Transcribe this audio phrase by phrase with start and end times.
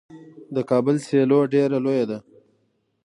[0.55, 2.17] د کابل سیلو ډیره لویه ده.